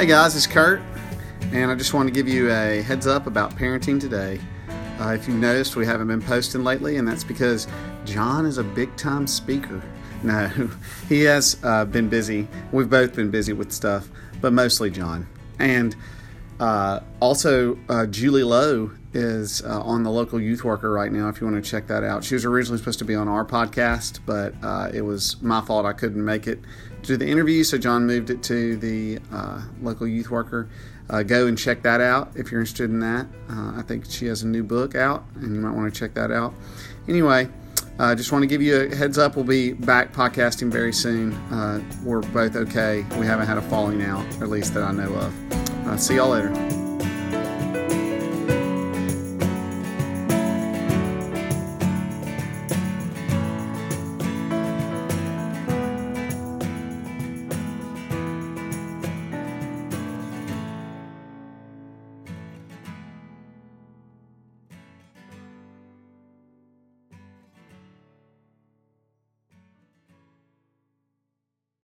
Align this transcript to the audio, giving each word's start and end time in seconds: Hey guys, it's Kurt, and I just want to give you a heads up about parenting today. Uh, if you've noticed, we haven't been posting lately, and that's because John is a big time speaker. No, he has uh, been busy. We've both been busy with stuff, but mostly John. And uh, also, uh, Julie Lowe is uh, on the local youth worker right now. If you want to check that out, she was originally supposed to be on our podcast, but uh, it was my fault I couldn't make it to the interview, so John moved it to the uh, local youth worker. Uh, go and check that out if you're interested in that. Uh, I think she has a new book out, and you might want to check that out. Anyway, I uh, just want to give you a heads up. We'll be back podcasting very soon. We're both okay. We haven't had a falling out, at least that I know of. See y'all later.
Hey 0.00 0.06
guys, 0.06 0.34
it's 0.34 0.46
Kurt, 0.46 0.80
and 1.52 1.70
I 1.70 1.74
just 1.74 1.92
want 1.92 2.08
to 2.08 2.10
give 2.10 2.26
you 2.26 2.50
a 2.50 2.80
heads 2.80 3.06
up 3.06 3.26
about 3.26 3.54
parenting 3.54 4.00
today. 4.00 4.40
Uh, 4.98 5.08
if 5.08 5.28
you've 5.28 5.36
noticed, 5.36 5.76
we 5.76 5.84
haven't 5.84 6.08
been 6.08 6.22
posting 6.22 6.64
lately, 6.64 6.96
and 6.96 7.06
that's 7.06 7.22
because 7.22 7.68
John 8.06 8.46
is 8.46 8.56
a 8.56 8.64
big 8.64 8.96
time 8.96 9.26
speaker. 9.26 9.82
No, 10.22 10.48
he 11.10 11.20
has 11.24 11.58
uh, 11.64 11.84
been 11.84 12.08
busy. 12.08 12.48
We've 12.72 12.88
both 12.88 13.14
been 13.14 13.30
busy 13.30 13.52
with 13.52 13.72
stuff, 13.72 14.08
but 14.40 14.54
mostly 14.54 14.88
John. 14.88 15.26
And 15.58 15.94
uh, 16.60 17.00
also, 17.20 17.76
uh, 17.90 18.06
Julie 18.06 18.42
Lowe 18.42 18.92
is 19.12 19.62
uh, 19.62 19.80
on 19.82 20.02
the 20.02 20.10
local 20.10 20.40
youth 20.40 20.64
worker 20.64 20.92
right 20.92 21.10
now. 21.10 21.28
If 21.28 21.40
you 21.40 21.46
want 21.46 21.62
to 21.62 21.68
check 21.70 21.86
that 21.88 22.04
out, 22.04 22.24
she 22.24 22.34
was 22.34 22.44
originally 22.44 22.78
supposed 22.78 22.98
to 23.00 23.04
be 23.04 23.14
on 23.14 23.28
our 23.28 23.44
podcast, 23.44 24.20
but 24.24 24.54
uh, 24.62 24.90
it 24.92 25.02
was 25.02 25.40
my 25.42 25.60
fault 25.60 25.86
I 25.86 25.92
couldn't 25.92 26.24
make 26.24 26.46
it 26.46 26.60
to 27.04 27.16
the 27.16 27.26
interview, 27.26 27.64
so 27.64 27.78
John 27.78 28.06
moved 28.06 28.30
it 28.30 28.42
to 28.44 28.76
the 28.76 29.18
uh, 29.32 29.62
local 29.80 30.06
youth 30.06 30.30
worker. 30.30 30.68
Uh, 31.08 31.24
go 31.24 31.46
and 31.48 31.58
check 31.58 31.82
that 31.82 32.00
out 32.00 32.30
if 32.36 32.52
you're 32.52 32.60
interested 32.60 32.88
in 32.88 33.00
that. 33.00 33.26
Uh, 33.48 33.72
I 33.76 33.82
think 33.82 34.04
she 34.08 34.26
has 34.26 34.42
a 34.42 34.46
new 34.46 34.62
book 34.62 34.94
out, 34.94 35.24
and 35.36 35.54
you 35.54 35.60
might 35.60 35.74
want 35.74 35.92
to 35.92 35.98
check 35.98 36.14
that 36.14 36.30
out. 36.30 36.54
Anyway, 37.08 37.48
I 37.98 38.12
uh, 38.12 38.14
just 38.14 38.30
want 38.30 38.42
to 38.42 38.46
give 38.46 38.62
you 38.62 38.82
a 38.82 38.94
heads 38.94 39.18
up. 39.18 39.34
We'll 39.34 39.44
be 39.44 39.72
back 39.72 40.12
podcasting 40.12 40.70
very 40.70 40.92
soon. 40.92 41.36
We're 42.04 42.20
both 42.20 42.54
okay. 42.54 43.04
We 43.18 43.26
haven't 43.26 43.46
had 43.46 43.58
a 43.58 43.62
falling 43.62 44.02
out, 44.02 44.24
at 44.40 44.48
least 44.48 44.74
that 44.74 44.84
I 44.84 44.92
know 44.92 45.12
of. 45.14 46.00
See 46.00 46.14
y'all 46.14 46.28
later. 46.28 46.79